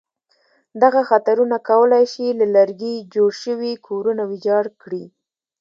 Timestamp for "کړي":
4.81-5.03